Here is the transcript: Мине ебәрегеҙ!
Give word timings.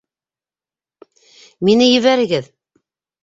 Мине 1.69 1.89
ебәрегеҙ! 1.91 2.51